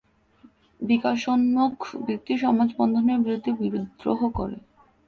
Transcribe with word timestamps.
বিকাশোন্মুখ 0.79 1.75
ব্যক্তির 2.05 2.37
সমাজ-বন্ধনের 2.37 3.19
বিরুদ্ধে 3.19 3.51
বিদ্রোহ 3.59 4.19
করে। 4.29 4.57